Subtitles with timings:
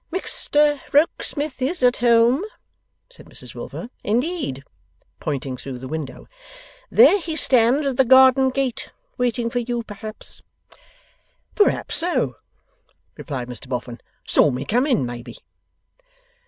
[0.11, 2.43] 'Mr Rokesmith is at home,'
[3.07, 4.63] said Mrs Wilfer; 'indeed,'
[5.19, 6.27] pointing through the window,
[6.89, 8.89] 'there he stands at the garden gate.
[9.19, 10.41] Waiting for you, perhaps?'
[11.53, 12.37] 'Perhaps so,'
[13.15, 14.01] replied Mr Boffin.
[14.25, 15.37] 'Saw me come in, maybe.